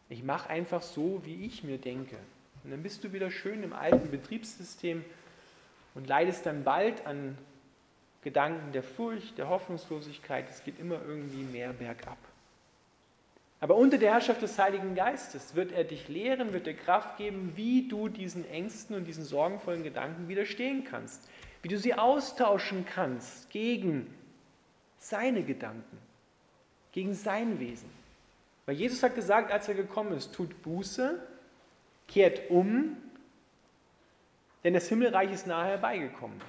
Ich 0.09 0.23
mache 0.23 0.49
einfach 0.49 0.83
so, 0.83 1.21
wie 1.25 1.45
ich 1.45 1.65
mir 1.65 1.79
denke. 1.79 2.17
Und 2.63 2.71
dann 2.71 2.83
bist 2.83 3.03
du 3.03 3.13
wieder 3.13 3.31
schön 3.31 3.63
im 3.63 3.73
alten 3.73 4.11
Betriebssystem 4.11 5.05
und 5.95 6.07
leidest 6.07 6.47
dann 6.47 6.63
bald 6.63 7.07
an 7.07 7.37
Gedanken 8.23 8.73
der 8.73 8.83
Furcht, 8.83 9.39
der 9.39 9.49
Hoffnungslosigkeit. 9.49 10.49
Es 10.49 10.63
geht 10.65 10.79
immer 10.79 11.01
irgendwie 11.07 11.43
mehr 11.43 11.73
bergab. 11.73 12.19
Aber 13.67 13.75
unter 13.75 13.99
der 13.99 14.13
Herrschaft 14.13 14.43
des 14.43 14.57
Heiligen 14.61 14.95
Geistes 14.95 15.57
wird 15.57 15.73
er 15.73 15.83
dich 15.83 16.07
lehren, 16.09 16.53
wird 16.53 16.69
dir 16.69 16.75
Kraft 16.75 17.17
geben, 17.19 17.55
wie 17.57 17.89
du 17.89 18.09
diesen 18.09 18.49
Ängsten 18.49 18.95
und 18.95 19.07
diesen 19.07 19.25
sorgenvollen 19.25 19.83
Gedanken 19.83 20.29
widerstehen 20.29 20.85
kannst, 20.85 21.29
wie 21.63 21.69
du 21.69 21.77
sie 21.77 21.95
austauschen 21.95 22.87
kannst 22.87 23.51
gegen 23.51 24.07
seine 24.99 25.43
Gedanken 25.43 25.99
gegen 26.93 27.13
sein 27.13 27.59
Wesen. 27.59 27.91
Weil 28.67 28.77
Jesus 28.77 29.03
hat 29.03 29.17
gesagt, 29.17 29.51
als 29.51 29.67
er 29.67 29.75
gekommen 29.75 30.13
ist, 30.13 30.33
tut 30.33 30.63
Buße, 30.63 31.21
kehrt 32.07 32.49
um, 32.51 32.97
denn 34.63 34.75
das 34.75 34.89
Himmelreich 34.89 35.33
ist 35.33 35.49
nahe 35.49 35.67
herbeigekommen. 35.67 36.41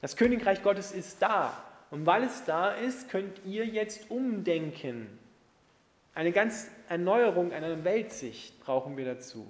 Das 0.00 0.16
Königreich 0.16 0.62
Gottes 0.62 0.92
ist 0.92 1.20
da. 1.20 1.62
Und 1.90 2.06
weil 2.06 2.24
es 2.24 2.46
da 2.46 2.70
ist, 2.70 3.10
könnt 3.10 3.44
ihr 3.44 3.66
jetzt 3.66 4.10
umdenken. 4.10 5.17
Eine 6.14 6.32
ganz 6.32 6.68
Erneuerung 6.88 7.52
einer 7.52 7.84
Weltsicht 7.84 8.60
brauchen 8.60 8.96
wir 8.96 9.04
dazu. 9.04 9.46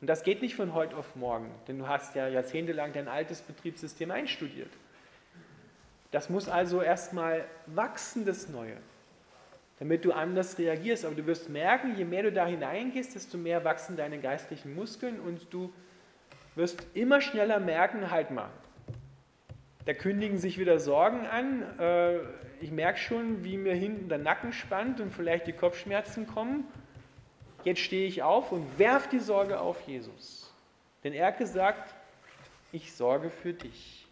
Und 0.00 0.06
das 0.08 0.22
geht 0.22 0.42
nicht 0.42 0.56
von 0.56 0.74
heute 0.74 0.96
auf 0.96 1.16
morgen, 1.16 1.50
denn 1.68 1.78
du 1.78 1.88
hast 1.88 2.14
ja 2.14 2.28
jahrzehntelang 2.28 2.92
dein 2.92 3.08
altes 3.08 3.40
Betriebssystem 3.40 4.10
einstudiert. 4.10 4.70
Das 6.10 6.28
muss 6.28 6.48
also 6.48 6.82
erstmal 6.82 7.44
wachsen, 7.66 8.24
das 8.26 8.48
Neue 8.48 8.76
damit 9.82 10.04
du 10.04 10.12
anders 10.12 10.58
reagierst. 10.58 11.04
Aber 11.04 11.16
du 11.16 11.26
wirst 11.26 11.48
merken, 11.48 11.96
je 11.96 12.04
mehr 12.04 12.22
du 12.22 12.30
da 12.30 12.46
hineingehst, 12.46 13.16
desto 13.16 13.36
mehr 13.36 13.64
wachsen 13.64 13.96
deine 13.96 14.20
geistlichen 14.20 14.76
Muskeln 14.76 15.18
und 15.18 15.52
du 15.52 15.72
wirst 16.54 16.86
immer 16.94 17.20
schneller 17.20 17.58
merken, 17.58 18.12
halt 18.12 18.30
mal, 18.30 18.48
da 19.84 19.94
kündigen 19.94 20.38
sich 20.38 20.58
wieder 20.58 20.78
Sorgen 20.78 21.26
an. 21.26 21.62
Äh, 21.78 22.18
ich 22.60 22.70
merke 22.70 22.98
schon, 22.98 23.44
wie 23.44 23.56
mir 23.56 23.74
hinten 23.74 24.08
der 24.08 24.18
Nacken 24.18 24.52
spannt 24.52 25.00
und 25.00 25.12
vielleicht 25.12 25.46
die 25.46 25.52
Kopfschmerzen 25.52 26.26
kommen. 26.26 26.64
Jetzt 27.64 27.80
stehe 27.80 28.06
ich 28.06 28.22
auf 28.22 28.52
und 28.52 28.78
werf 28.78 29.08
die 29.08 29.20
Sorge 29.20 29.60
auf 29.60 29.80
Jesus. 29.82 30.52
Denn 31.04 31.12
er 31.12 31.28
hat 31.28 31.38
gesagt, 31.38 31.94
ich 32.70 32.92
sorge 32.92 33.30
für 33.30 33.52
dich. 33.52 34.06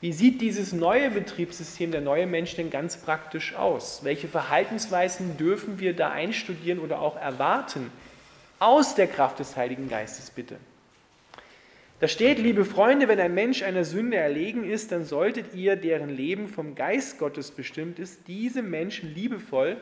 Wie 0.00 0.12
sieht 0.14 0.40
dieses 0.40 0.72
neue 0.72 1.10
Betriebssystem, 1.10 1.90
der 1.90 2.00
neue 2.00 2.26
Mensch 2.26 2.56
denn 2.56 2.70
ganz 2.70 2.96
praktisch 2.96 3.54
aus? 3.54 4.02
Welche 4.02 4.28
Verhaltensweisen 4.28 5.36
dürfen 5.36 5.78
wir 5.78 5.94
da 5.94 6.10
einstudieren 6.10 6.78
oder 6.78 7.00
auch 7.00 7.16
erwarten? 7.16 7.92
Aus 8.58 8.94
der 8.94 9.08
Kraft 9.08 9.40
des 9.40 9.56
Heiligen 9.56 9.90
Geistes 9.90 10.30
bitte. 10.30 10.56
Da 12.00 12.08
steht, 12.08 12.38
liebe 12.38 12.64
Freunde, 12.64 13.08
wenn 13.08 13.20
ein 13.20 13.34
Mensch 13.34 13.62
einer 13.62 13.84
Sünde 13.84 14.16
erlegen 14.16 14.64
ist, 14.64 14.90
dann 14.90 15.04
solltet 15.04 15.54
ihr, 15.54 15.76
deren 15.76 16.08
Leben 16.08 16.48
vom 16.48 16.74
Geist 16.74 17.18
Gottes 17.18 17.50
bestimmt 17.50 17.98
ist, 17.98 18.26
diesem 18.26 18.70
Menschen 18.70 19.14
liebevoll 19.14 19.76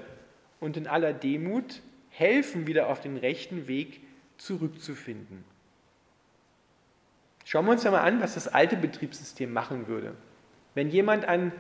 und 0.58 0.76
in 0.76 0.88
aller 0.88 1.12
Demut 1.12 1.80
helfen, 2.10 2.66
wieder 2.66 2.88
auf 2.88 3.00
den 3.00 3.16
rechten 3.16 3.68
Weg 3.68 4.00
zurückzufinden. 4.36 5.44
Schauen 7.44 7.66
wir 7.66 7.72
uns 7.72 7.86
einmal 7.86 8.02
an, 8.02 8.20
was 8.20 8.34
das 8.34 8.48
alte 8.48 8.76
Betriebssystem 8.76 9.52
machen 9.52 9.86
würde. 9.86 10.12
Wenn 10.74 10.90
jemand 10.90 11.24
an 11.24 11.52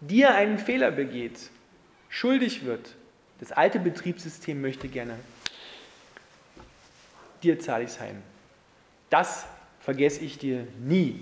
dir 0.00 0.34
einen 0.34 0.58
Fehler 0.58 0.90
begeht, 0.90 1.50
schuldig 2.10 2.66
wird, 2.66 2.94
das 3.40 3.50
alte 3.50 3.80
Betriebssystem 3.80 4.60
möchte 4.60 4.88
gerne, 4.88 5.18
dir 7.42 7.58
zahle 7.58 7.84
ich 7.84 7.90
es 7.90 8.00
heim. 8.00 8.22
Das 9.08 9.46
vergesse 9.84 10.20
ich 10.24 10.38
dir 10.38 10.66
nie. 10.80 11.20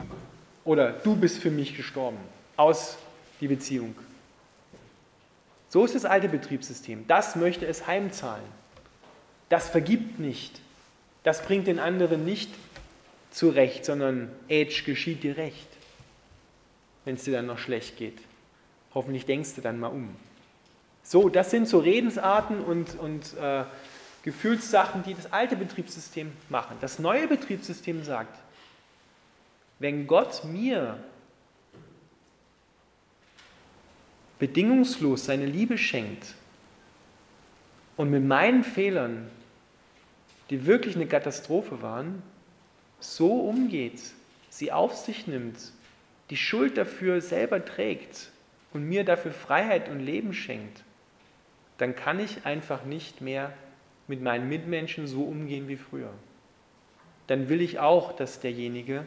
Oder 0.64 0.92
du 0.92 1.16
bist 1.16 1.38
für 1.38 1.50
mich 1.50 1.76
gestorben. 1.76 2.18
Aus 2.56 2.96
die 3.40 3.48
Beziehung. 3.48 3.94
So 5.68 5.84
ist 5.84 5.94
das 5.94 6.04
alte 6.04 6.28
Betriebssystem. 6.28 7.06
Das 7.08 7.34
möchte 7.34 7.66
es 7.66 7.86
heimzahlen. 7.86 8.44
Das 9.48 9.68
vergibt 9.68 10.20
nicht. 10.20 10.60
Das 11.24 11.42
bringt 11.42 11.66
den 11.66 11.78
anderen 11.78 12.24
nicht 12.24 12.50
zurecht, 13.30 13.84
sondern 13.84 14.30
Age 14.48 14.84
geschieht 14.84 15.22
dir 15.22 15.36
recht, 15.36 15.68
wenn 17.04 17.16
es 17.16 17.24
dir 17.24 17.32
dann 17.32 17.46
noch 17.46 17.58
schlecht 17.58 17.96
geht. 17.96 18.18
Hoffentlich 18.94 19.26
denkst 19.26 19.54
du 19.56 19.60
dann 19.60 19.80
mal 19.80 19.88
um. 19.88 20.14
So, 21.02 21.28
das 21.28 21.50
sind 21.50 21.66
so 21.66 21.78
Redensarten 21.78 22.60
und, 22.60 22.96
und 22.98 23.34
äh, 23.40 23.64
Gefühlssachen, 24.22 25.02
die 25.02 25.14
das 25.14 25.32
alte 25.32 25.56
Betriebssystem 25.56 26.30
machen. 26.48 26.76
Das 26.80 26.98
neue 26.98 27.26
Betriebssystem 27.26 28.04
sagt, 28.04 28.38
wenn 29.82 30.06
Gott 30.06 30.44
mir 30.44 30.96
bedingungslos 34.38 35.24
seine 35.24 35.46
Liebe 35.46 35.76
schenkt 35.76 36.36
und 37.96 38.08
mit 38.08 38.24
meinen 38.24 38.62
Fehlern, 38.62 39.28
die 40.50 40.66
wirklich 40.66 40.94
eine 40.94 41.06
Katastrophe 41.06 41.82
waren, 41.82 42.22
so 43.00 43.40
umgeht, 43.40 44.00
sie 44.50 44.70
auf 44.70 44.94
sich 44.96 45.26
nimmt, 45.26 45.58
die 46.30 46.36
Schuld 46.36 46.78
dafür 46.78 47.20
selber 47.20 47.64
trägt 47.64 48.30
und 48.72 48.88
mir 48.88 49.04
dafür 49.04 49.32
Freiheit 49.32 49.88
und 49.88 49.98
Leben 49.98 50.32
schenkt, 50.32 50.84
dann 51.78 51.96
kann 51.96 52.20
ich 52.20 52.46
einfach 52.46 52.84
nicht 52.84 53.20
mehr 53.20 53.52
mit 54.06 54.22
meinen 54.22 54.48
Mitmenschen 54.48 55.08
so 55.08 55.24
umgehen 55.24 55.66
wie 55.66 55.76
früher. 55.76 56.12
Dann 57.26 57.48
will 57.48 57.60
ich 57.60 57.80
auch, 57.80 58.12
dass 58.12 58.38
derjenige 58.38 59.04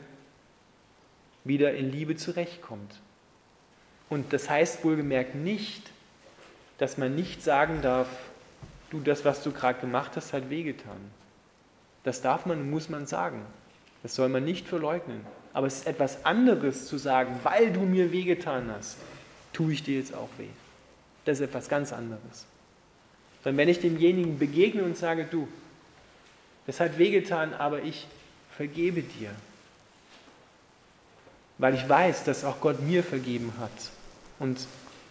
wieder 1.46 1.74
in 1.74 1.92
Liebe 1.92 2.18
zurechtkommt. 2.18 3.00
Und 4.10 4.34
das 4.34 4.50
heißt 4.50 4.84
wohlgemerkt 4.84 5.36
nicht, 5.36 5.92
dass 6.78 6.98
man 6.98 7.16
nicht 7.16 7.42
sagen 7.42 7.82
darf, 7.82 8.10
du, 8.90 9.00
das, 9.00 9.24
was 9.24 9.42
du 9.42 9.52
gerade 9.52 9.80
gemacht 9.80 10.12
hast, 10.16 10.34
hat 10.34 10.50
wehgetan. 10.50 10.98
Das 12.04 12.22
darf 12.22 12.46
man 12.46 12.60
und 12.60 12.70
muss 12.70 12.90
man 12.90 13.08
sagen. 13.08 13.42
Das 14.04 14.16
soll 14.16 14.30
man 14.30 14.44
nicht 14.44 14.68
verleugnen. 14.68 15.22
Aber 15.54 15.68
es 15.68 15.80
ist 15.80 15.88
etwas 15.88 16.26
anderes 16.26 16.86
zu 16.88 16.98
sagen, 16.98 17.40
weil 17.44 17.72
du 17.72 17.82
mir 17.82 18.12
wehgetan 18.12 18.70
hast, 18.70 18.98
tue 19.54 19.72
ich 19.72 19.84
dir 19.84 20.00
jetzt 20.00 20.14
auch 20.14 20.30
weh. 20.38 20.50
das 21.24 21.40
ist 21.40 21.48
etwas 21.48 21.70
ganz 21.70 21.94
anderes. 21.94 22.46
Sondern 23.44 23.58
wenn 23.58 23.70
ich 23.70 23.80
demjenigen 23.80 24.38
begegne 24.38 24.84
und 24.84 24.98
sage, 24.98 25.26
du, 25.30 25.48
das 26.68 26.80
hat 26.80 26.98
wehgetan, 26.98 27.54
aber 27.54 27.84
ich 27.84 28.08
vergebe 28.52 29.02
dir, 29.02 29.30
weil 31.58 31.74
ich 31.74 31.88
weiß, 31.88 32.24
dass 32.24 32.44
auch 32.44 32.60
Gott 32.62 32.82
mir 32.82 33.04
vergeben 33.04 33.54
hat 33.60 33.72
und 34.40 34.68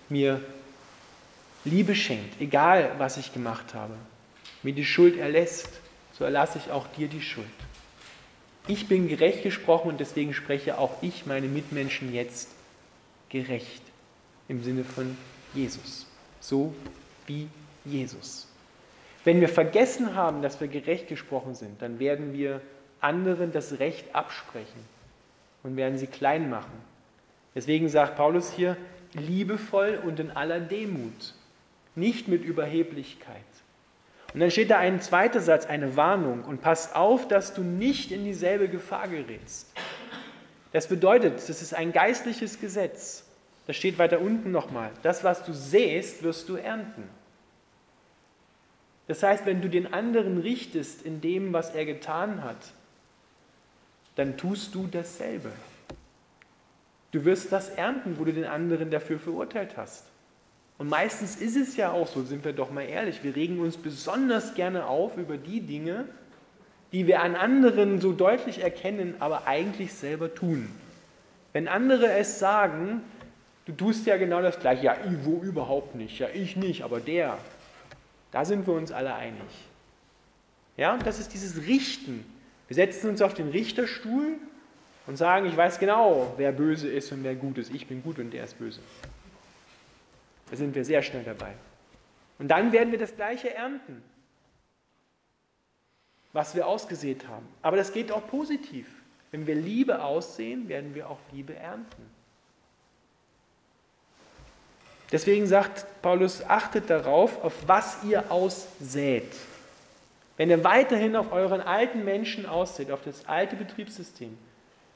mir 0.08 0.40
Liebe 1.64 1.94
schenkt, 1.94 2.40
egal 2.40 2.92
was 2.98 3.16
ich 3.16 3.32
gemacht 3.32 3.74
habe, 3.74 3.94
mir 4.62 4.74
die 4.74 4.84
Schuld 4.84 5.16
erlässt, 5.16 5.68
so 6.12 6.24
erlasse 6.24 6.58
ich 6.58 6.70
auch 6.70 6.86
dir 6.88 7.08
die 7.08 7.22
Schuld. 7.22 7.46
Ich 8.66 8.88
bin 8.88 9.08
gerecht 9.08 9.42
gesprochen 9.42 9.88
und 9.88 10.00
deswegen 10.00 10.34
spreche 10.34 10.78
auch 10.78 11.02
ich 11.02 11.26
meine 11.26 11.48
Mitmenschen 11.48 12.14
jetzt 12.14 12.48
gerecht 13.28 13.82
im 14.48 14.62
Sinne 14.62 14.84
von 14.84 15.16
Jesus, 15.54 16.06
so 16.40 16.74
wie 17.26 17.48
Jesus. 17.84 18.46
Wenn 19.24 19.40
wir 19.40 19.48
vergessen 19.48 20.14
haben, 20.14 20.42
dass 20.42 20.60
wir 20.60 20.68
gerecht 20.68 21.08
gesprochen 21.08 21.54
sind, 21.54 21.80
dann 21.80 21.98
werden 21.98 22.34
wir 22.34 22.60
anderen 23.00 23.52
das 23.52 23.78
Recht 23.78 24.14
absprechen 24.14 24.93
und 25.64 25.76
werden 25.76 25.99
sie 25.99 26.06
klein 26.06 26.49
machen. 26.49 26.73
Deswegen 27.56 27.88
sagt 27.88 28.16
Paulus 28.16 28.52
hier, 28.52 28.76
liebevoll 29.14 30.00
und 30.04 30.21
in 30.21 30.30
aller 30.30 30.61
Demut, 30.61 31.35
nicht 31.97 32.28
mit 32.28 32.44
Überheblichkeit. 32.44 33.42
Und 34.33 34.40
dann 34.40 34.50
steht 34.50 34.71
da 34.71 34.78
ein 34.78 35.00
zweiter 35.00 35.40
Satz, 35.40 35.66
eine 35.66 35.97
Warnung. 35.97 36.42
Und 36.42 36.61
pass 36.61 36.94
auf, 36.94 37.28
dass 37.28 37.54
du 37.54 37.62
nicht 37.62 38.11
in 38.11 38.25
dieselbe 38.25 38.68
Gefahr 38.68 39.06
gerätst. 39.06 39.73
Das 40.73 40.88
bedeutet, 40.88 41.37
das 41.37 41.62
ist 41.62 41.73
ein 41.73 41.92
geistliches 41.92 42.61
Gesetz. 42.61 43.25
Das 43.68 43.76
steht 43.76 43.97
weiter 43.97 44.21
unten 44.21 44.50
nochmal. 44.50 44.90
Das, 45.02 45.23
was 45.23 45.44
du 45.44 45.52
sähst, 45.52 46.25
wirst 46.25 46.49
du 46.49 46.56
ernten. 46.56 47.04
Das 49.06 49.23
heißt, 49.23 49.47
wenn 49.47 49.62
du 49.62 49.68
den 49.68 49.92
anderen 49.92 50.38
richtest 50.38 51.02
in 51.02 51.21
dem, 51.21 51.52
was 51.52 51.73
er 51.73 51.85
getan 51.85 52.42
hat, 52.42 52.73
dann 54.16 54.37
tust 54.37 54.75
du 54.75 54.87
dasselbe. 54.87 55.50
Du 57.11 57.25
wirst 57.25 57.52
das 57.52 57.71
ernten, 57.71 58.18
wo 58.18 58.25
du 58.25 58.33
den 58.33 58.44
anderen 58.44 58.90
dafür 58.90 59.18
verurteilt 59.18 59.76
hast. 59.76 60.04
Und 60.78 60.88
meistens 60.88 61.37
ist 61.37 61.56
es 61.56 61.76
ja 61.76 61.92
auch 61.92 62.09
so, 62.09 62.23
sind 62.25 62.44
wir 62.44 62.52
doch 62.52 62.71
mal 62.71 62.83
ehrlich, 62.83 63.23
wir 63.23 63.37
regen 63.37 63.61
uns 63.61 63.76
besonders 63.76 64.54
gerne 64.54 64.87
auf 64.87 65.16
über 65.16 65.37
die 65.37 65.61
Dinge, 65.61 66.06
die 66.92 67.06
wir 67.06 67.23
an 67.23 67.37
anderen 67.37 68.00
so 68.00 68.12
deutlich 68.12 68.62
erkennen, 68.62 69.14
aber 69.21 69.47
eigentlich 69.47 69.92
selber 69.92 70.35
tun. 70.35 70.68
Wenn 71.52 71.68
andere 71.68 72.11
es 72.12 72.40
sagen, 72.40 73.02
du 73.66 73.73
tust 73.73 74.06
ja 74.06 74.16
genau 74.16 74.42
das 74.42 74.59
gleiche, 74.59 74.85
ja, 74.85 74.97
wo 75.23 75.40
überhaupt 75.40 75.94
nicht, 75.94 76.18
ja, 76.18 76.28
ich 76.33 76.56
nicht, 76.56 76.83
aber 76.83 77.00
der, 77.00 77.38
da 78.33 78.44
sind 78.44 78.66
wir 78.66 78.75
uns 78.75 78.90
alle 78.90 79.14
einig. 79.14 79.47
Ja, 80.76 80.97
das 80.97 81.21
ist 81.21 81.33
dieses 81.33 81.68
Richten. 81.68 82.25
Wir 82.68 82.75
setzen 82.75 83.11
uns 83.11 83.21
auf 83.23 83.35
den 83.35 83.50
Richterstuhl 83.50 84.38
und 85.06 85.16
sagen, 85.16 85.47
ich 85.47 85.56
weiß 85.56 85.78
genau, 85.78 86.33
wer 86.37 86.52
böse 86.52 86.88
ist 86.88 87.12
und 87.12 87.25
wer 87.25 87.35
gut 87.35 87.59
ist. 87.59 87.73
Ich 87.75 87.87
bin 87.87 88.02
gut 88.02 88.18
und 88.18 88.30
der 88.30 88.44
ist 88.44 88.59
böse. 88.59 88.80
Da 90.50 90.56
sind 90.56 90.75
wir 90.75 90.85
sehr 90.85 91.02
schnell 91.02 91.25
dabei. 91.25 91.52
Und 92.38 92.49
dann 92.49 92.73
werden 92.73 92.90
wir 92.90 92.99
das 92.99 93.14
Gleiche 93.14 93.54
ernten, 93.54 94.02
was 96.33 96.54
wir 96.54 96.66
ausgesät 96.66 97.28
haben. 97.28 97.47
Aber 97.62 97.76
das 97.76 97.92
geht 97.92 98.11
auch 98.11 98.26
positiv. 98.26 98.88
Wenn 99.30 99.47
wir 99.47 99.54
Liebe 99.54 100.02
aussehen, 100.02 100.68
werden 100.68 100.94
wir 100.94 101.11
auch 101.11 101.18
Liebe 101.33 101.54
ernten. 101.54 102.11
Deswegen 105.12 105.47
sagt 105.47 105.87
Paulus, 106.02 106.42
achtet 106.49 106.90
darauf, 106.90 107.42
auf 107.44 107.54
was 107.66 108.02
ihr 108.04 108.30
aussät. 108.30 109.33
Wenn 110.36 110.50
ihr 110.50 110.64
weiterhin 110.64 111.14
auf 111.16 111.32
euren 111.32 111.60
alten 111.60 112.04
Menschen 112.04 112.46
aussät, 112.46 112.90
auf 112.90 113.02
das 113.02 113.28
alte 113.28 113.56
Betriebssystem, 113.56 114.36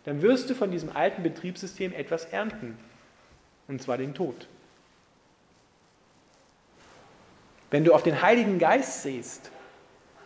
dann 0.05 0.23
wirst 0.23 0.51
du 0.51 0.55
von 0.55 0.71
diesem 0.71 0.95
alten 0.95 1.23
Betriebssystem 1.23 1.93
etwas 1.93 2.25
ernten. 2.25 2.79
Und 3.69 3.83
zwar 3.83 3.99
den 3.99 4.15
Tod. 4.15 4.49
Wenn 7.71 7.85
du 7.85 7.93
auf 7.93 8.03
den 8.03 8.23
Heiligen 8.23 8.59
Geist 8.59 9.03
siehst, 9.03 9.51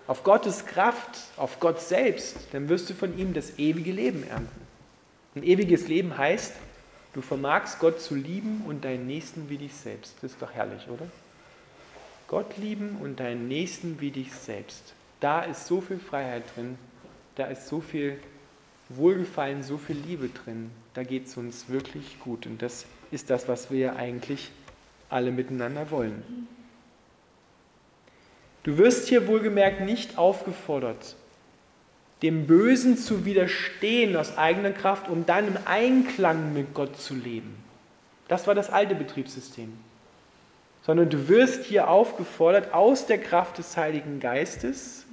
auf 0.06 0.24
Gottes 0.24 0.66
Kraft, 0.66 1.18
auf 1.36 1.60
Gott 1.60 1.80
selbst, 1.80 2.36
dann 2.52 2.68
wirst 2.68 2.88
du 2.88 2.94
von 2.94 3.18
ihm 3.18 3.34
das 3.34 3.58
ewige 3.58 3.92
Leben 3.92 4.26
ernten. 4.26 4.60
Ein 5.34 5.42
ewiges 5.42 5.88
Leben 5.88 6.16
heißt, 6.16 6.54
du 7.14 7.22
vermagst 7.22 7.78
Gott 7.80 8.00
zu 8.00 8.14
lieben 8.14 8.64
und 8.66 8.84
deinen 8.84 9.06
Nächsten 9.06 9.48
wie 9.48 9.58
dich 9.58 9.74
selbst. 9.74 10.14
Das 10.22 10.32
ist 10.32 10.42
doch 10.42 10.52
herrlich, 10.52 10.88
oder? 10.88 11.06
Gott 12.28 12.56
lieben 12.56 12.98
und 13.00 13.20
deinen 13.20 13.48
Nächsten 13.48 14.00
wie 14.00 14.10
dich 14.10 14.32
selbst. 14.32 14.94
Da 15.22 15.42
ist 15.42 15.66
so 15.68 15.80
viel 15.80 16.00
Freiheit 16.00 16.42
drin, 16.56 16.76
da 17.36 17.46
ist 17.46 17.68
so 17.68 17.80
viel 17.80 18.18
Wohlgefallen, 18.88 19.62
so 19.62 19.78
viel 19.78 19.96
Liebe 19.96 20.28
drin. 20.28 20.72
Da 20.94 21.04
geht 21.04 21.26
es 21.26 21.36
uns 21.36 21.68
wirklich 21.68 22.18
gut. 22.18 22.44
Und 22.44 22.60
das 22.60 22.86
ist 23.12 23.30
das, 23.30 23.46
was 23.46 23.70
wir 23.70 23.94
eigentlich 23.94 24.50
alle 25.08 25.30
miteinander 25.30 25.92
wollen. 25.92 26.48
Du 28.64 28.78
wirst 28.78 29.08
hier 29.08 29.28
wohlgemerkt 29.28 29.82
nicht 29.82 30.18
aufgefordert, 30.18 31.14
dem 32.22 32.48
Bösen 32.48 32.98
zu 32.98 33.24
widerstehen 33.24 34.16
aus 34.16 34.36
eigener 34.36 34.72
Kraft, 34.72 35.08
um 35.08 35.24
dann 35.24 35.46
im 35.46 35.58
Einklang 35.66 36.52
mit 36.52 36.74
Gott 36.74 37.00
zu 37.00 37.14
leben. 37.14 37.62
Das 38.26 38.48
war 38.48 38.56
das 38.56 38.70
alte 38.70 38.96
Betriebssystem. 38.96 39.72
Sondern 40.82 41.10
du 41.10 41.28
wirst 41.28 41.64
hier 41.64 41.88
aufgefordert, 41.88 42.74
aus 42.74 43.06
der 43.06 43.18
Kraft 43.18 43.58
des 43.58 43.76
Heiligen 43.76 44.18
Geistes 44.18 45.06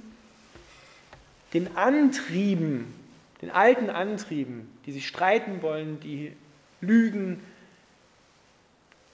den 1.52 1.76
Antrieben, 1.76 2.94
den 3.42 3.50
alten 3.50 3.90
Antrieben, 3.90 4.70
die 4.86 4.92
sich 4.92 5.06
streiten 5.06 5.62
wollen, 5.62 6.00
die 6.00 6.32
lügen, 6.80 7.42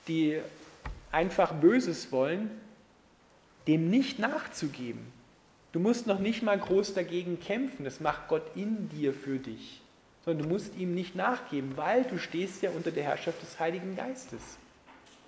die 0.09 0.39
einfach 1.13 1.55
Böses 1.55 2.13
wollen, 2.13 2.51
dem 3.67 3.91
nicht 3.91 4.19
nachzugeben. 4.19 5.01
Du 5.73 5.81
musst 5.81 6.07
noch 6.07 6.19
nicht 6.19 6.43
mal 6.43 6.59
groß 6.59 6.95
dagegen 6.95 7.41
kämpfen, 7.41 7.85
das 7.85 8.01
macht 8.01 8.29
Gott 8.29 8.45
in 8.55 8.89
dir 8.89 9.13
für 9.13 9.39
dich, 9.39 9.81
sondern 10.25 10.47
du 10.47 10.55
musst 10.55 10.77
ihm 10.77 10.95
nicht 10.95 11.15
nachgeben, 11.15 11.77
weil 11.77 12.05
du 12.05 12.19
stehst 12.19 12.63
ja 12.63 12.71
unter 12.71 12.91
der 12.91 13.05
Herrschaft 13.05 13.43
des 13.43 13.59
Heiligen 13.59 13.97
Geistes. 13.97 14.59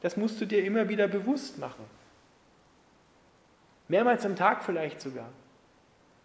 Das 0.01 0.16
musst 0.16 0.40
du 0.40 0.47
dir 0.47 0.64
immer 0.64 0.88
wieder 0.88 1.09
bewusst 1.09 1.59
machen. 1.59 1.85
Mehrmals 3.88 4.25
am 4.25 4.37
Tag 4.37 4.62
vielleicht 4.62 5.01
sogar. 5.01 5.29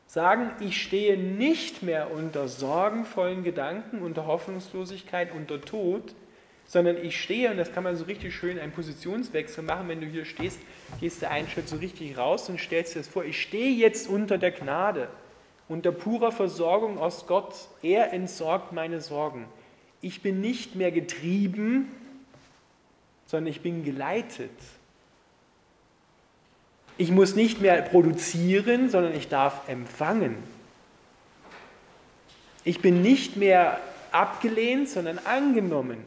Sagen, 0.08 0.52
ich 0.60 0.82
stehe 0.82 1.18
nicht 1.18 1.82
mehr 1.82 2.12
unter 2.12 2.48
sorgenvollen 2.48 3.44
Gedanken, 3.44 4.02
unter 4.02 4.28
Hoffnungslosigkeit, 4.28 5.34
unter 5.34 5.60
Tod, 5.62 6.14
sondern 6.66 6.98
ich 6.98 7.22
stehe, 7.22 7.52
und 7.52 7.58
das 7.58 7.74
kann 7.74 7.84
man 7.84 7.96
so 7.96 8.06
richtig 8.06 8.36
schön 8.36 8.60
einen 8.60 8.72
Positionswechsel 8.72 9.64
machen, 9.64 9.88
wenn 9.88 10.02
du 10.02 10.08
hier 10.08 10.26
stehst, 10.26 10.60
gehst 11.00 11.22
du 11.22 11.30
einen 11.30 11.48
Schritt 11.48 11.68
so 11.68 11.78
richtig 11.78 12.18
raus 12.18 12.50
und 12.50 12.60
stellst 12.60 12.96
dir 12.96 13.00
das 13.00 13.08
vor, 13.08 13.26
ich 13.26 13.42
stehe 13.42 13.76
jetzt 13.76 14.08
unter 14.08 14.38
der 14.38 14.52
Gnade, 14.52 15.10
unter 15.68 15.92
purer 15.92 16.32
Versorgung 16.32 16.98
aus 16.98 17.28
Gott. 17.28 17.56
Er 17.82 18.14
entsorgt 18.14 18.72
meine 18.72 19.02
Sorgen. 19.02 19.48
Ich 20.02 20.22
bin 20.22 20.42
nicht 20.42 20.76
mehr 20.76 20.92
getrieben, 20.92 21.92
sondern 23.26 23.52
ich 23.52 23.62
bin 23.62 23.84
geleitet. 23.84 24.52
Ich 26.98 27.12
muss 27.12 27.36
nicht 27.36 27.62
mehr 27.62 27.82
produzieren, 27.82 28.90
sondern 28.90 29.16
ich 29.16 29.28
darf 29.28 29.68
empfangen. 29.68 30.38
Ich 32.64 32.80
bin 32.82 33.02
nicht 33.02 33.36
mehr 33.36 33.80
abgelehnt, 34.12 34.90
sondern 34.90 35.20
angenommen. 35.20 35.98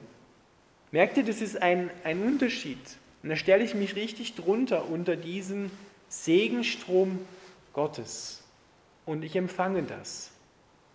Merkt 0.92 1.16
ihr, 1.16 1.24
das 1.24 1.40
ist 1.40 1.60
ein, 1.60 1.90
ein 2.04 2.22
Unterschied. 2.22 2.78
Und 3.22 3.30
da 3.30 3.36
stelle 3.36 3.64
ich 3.64 3.74
mich 3.74 3.96
richtig 3.96 4.34
drunter 4.36 4.88
unter 4.88 5.16
diesen 5.16 5.70
Segenstrom 6.08 7.18
Gottes. 7.72 8.44
Und 9.04 9.24
ich 9.24 9.36
empfange 9.36 9.82
das. 9.82 10.30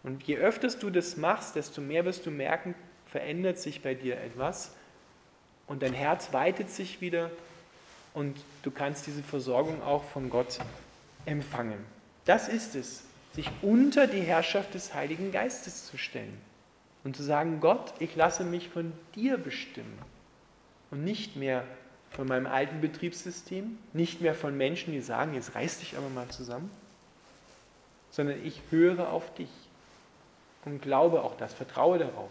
Und 0.03 0.23
je 0.23 0.37
öfter 0.37 0.69
du 0.69 0.89
das 0.89 1.17
machst, 1.17 1.55
desto 1.55 1.81
mehr 1.81 2.05
wirst 2.05 2.25
du 2.25 2.31
merken, 2.31 2.73
verändert 3.05 3.59
sich 3.59 3.81
bei 3.81 3.93
dir 3.93 4.17
etwas. 4.17 4.73
Und 5.67 5.83
dein 5.83 5.93
Herz 5.93 6.33
weitet 6.33 6.69
sich 6.69 7.01
wieder 7.01 7.29
und 8.13 8.37
du 8.63 8.71
kannst 8.71 9.07
diese 9.07 9.23
Versorgung 9.23 9.81
auch 9.83 10.03
von 10.03 10.29
Gott 10.29 10.59
empfangen. 11.25 11.79
Das 12.25 12.47
ist 12.47 12.75
es, 12.75 13.03
sich 13.33 13.49
unter 13.61 14.07
die 14.07 14.21
Herrschaft 14.21 14.73
des 14.73 14.93
Heiligen 14.93 15.31
Geistes 15.31 15.85
zu 15.85 15.97
stellen 15.97 16.37
und 17.03 17.15
zu 17.15 17.23
sagen, 17.23 17.59
Gott, 17.61 17.93
ich 17.99 18.15
lasse 18.15 18.43
mich 18.43 18.69
von 18.69 18.91
dir 19.15 19.37
bestimmen 19.37 19.97
und 20.91 21.03
nicht 21.03 21.35
mehr 21.35 21.63
von 22.11 22.27
meinem 22.27 22.45
alten 22.45 22.81
Betriebssystem, 22.81 23.77
nicht 23.93 24.21
mehr 24.21 24.35
von 24.35 24.57
Menschen, 24.57 24.91
die 24.91 25.01
sagen, 25.01 25.33
jetzt 25.33 25.55
reiß 25.55 25.79
dich 25.79 25.97
aber 25.97 26.09
mal 26.09 26.27
zusammen, 26.27 26.69
sondern 28.09 28.43
ich 28.45 28.61
höre 28.69 29.09
auf 29.09 29.33
dich 29.35 29.49
und 30.65 30.81
glaube 30.81 31.23
auch 31.23 31.37
das, 31.37 31.53
vertraue 31.53 31.99
darauf, 31.99 32.29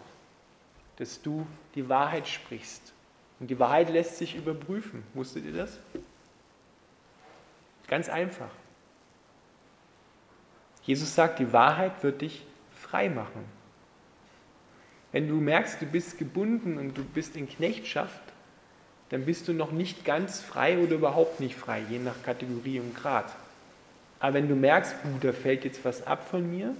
dass 0.96 1.22
du 1.22 1.46
die 1.74 1.88
Wahrheit 1.88 2.28
sprichst 2.28 2.92
Und 3.40 3.48
die 3.48 3.58
Wahrheit 3.58 3.90
lässt 3.90 4.18
sich 4.18 4.36
überprüfen. 4.36 5.02
Wusstet 5.14 5.46
ihr 5.46 5.54
das? 5.54 5.78
Ganz 7.88 8.08
einfach. 8.08 8.50
Jesus 10.84 11.14
sagt, 11.14 11.38
die 11.38 11.52
Wahrheit 11.52 12.02
wird 12.02 12.20
dich 12.20 12.44
frei 12.72 13.08
machen. 13.08 13.44
Wenn 15.12 15.28
du 15.28 15.36
merkst, 15.36 15.80
du 15.80 15.86
bist 15.86 16.18
gebunden 16.18 16.78
und 16.78 16.96
du 16.96 17.02
bist 17.02 17.36
in 17.36 17.48
Knechtschaft, 17.48 18.20
dann 19.08 19.24
bist 19.24 19.48
du 19.48 19.52
noch 19.52 19.72
nicht 19.72 20.04
ganz 20.04 20.40
frei 20.40 20.78
oder 20.78 20.94
überhaupt 20.94 21.40
nicht 21.40 21.56
frei, 21.56 21.82
je 21.90 21.98
nach 21.98 22.22
Kategorie 22.22 22.78
und 22.78 22.94
Grad. 22.94 23.34
Aber 24.20 24.34
wenn 24.34 24.48
du 24.48 24.54
merkst, 24.54 24.94
da 25.20 25.32
fällt 25.32 25.64
jetzt 25.64 25.84
was 25.84 26.06
ab 26.06 26.28
von 26.28 26.48
mir, 26.48 26.74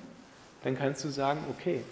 dann 0.62 0.78
kannst 0.78 1.04
du 1.04 1.08
sagen, 1.08 1.40
okay, 1.50 1.82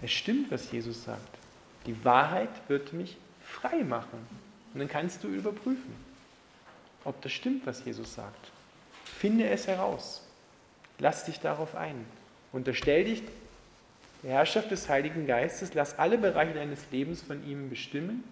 es 0.00 0.12
stimmt, 0.12 0.50
was 0.50 0.70
Jesus 0.72 1.04
sagt. 1.04 1.38
Die 1.86 2.04
Wahrheit 2.04 2.48
wird 2.68 2.92
mich 2.92 3.18
frei 3.50 3.82
machen. 3.84 4.26
Und 4.72 4.80
dann 4.80 4.88
kannst 4.88 5.24
du 5.24 5.28
überprüfen, 5.28 5.94
ob 7.04 7.20
das 7.22 7.32
stimmt, 7.32 7.66
was 7.66 7.84
Jesus 7.84 8.14
sagt. 8.14 8.50
Finde 9.04 9.48
es 9.48 9.66
heraus. 9.66 10.22
Lass 10.98 11.24
dich 11.24 11.40
darauf 11.40 11.74
ein. 11.74 12.04
Unterstell 12.52 13.04
dich 13.04 13.22
der 14.22 14.32
Herrschaft 14.32 14.70
des 14.70 14.88
Heiligen 14.88 15.26
Geistes. 15.26 15.74
Lass 15.74 15.98
alle 15.98 16.18
Bereiche 16.18 16.54
deines 16.54 16.90
Lebens 16.90 17.22
von 17.22 17.46
ihm 17.46 17.70
bestimmen. 17.70 18.24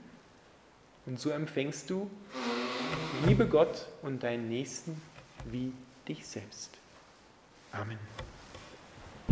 Und 1.06 1.18
so 1.18 1.30
empfängst 1.30 1.88
du 1.90 2.10
Liebe 3.26 3.46
Gott 3.46 3.86
und 4.02 4.22
deinen 4.22 4.48
Nächsten 4.48 5.00
wie 5.46 5.72
dich 6.06 6.26
selbst. 6.26 6.70
Amen. 7.72 7.98